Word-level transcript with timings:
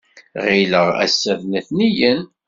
Ɣileɣ 0.45 0.87
ass-a 1.05 1.33
d 1.41 1.43
letniyen. 1.51 2.21